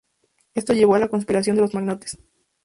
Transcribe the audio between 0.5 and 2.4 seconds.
Esto llevó a la conspiración de los Magnates.